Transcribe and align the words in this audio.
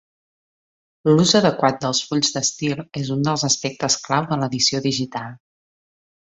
L'ús 1.09 1.33
adequat 1.39 1.77
dels 1.83 1.99
fulls 2.11 2.33
d'estil 2.37 2.81
és 3.03 3.13
un 3.17 3.21
dels 3.29 3.45
aspectes 3.49 3.99
clau 4.09 4.27
de 4.33 4.41
l'edició 4.45 4.83
digital. 4.89 5.39